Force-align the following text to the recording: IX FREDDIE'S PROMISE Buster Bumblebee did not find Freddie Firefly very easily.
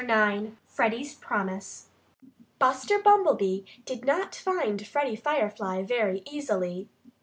IX 0.09 0.53
FREDDIE'S 0.65 1.13
PROMISE 1.13 1.89
Buster 2.57 2.97
Bumblebee 2.97 3.65
did 3.85 4.03
not 4.03 4.33
find 4.33 4.83
Freddie 4.87 5.15
Firefly 5.15 5.83
very 5.83 6.23
easily. 6.25 6.89